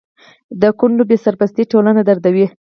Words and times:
د 0.61 0.63
کونډو 0.79 1.03
بې 1.09 1.17
سرپرستي 1.25 1.63
ټولنه 1.71 2.01
دردوي. 2.09 2.45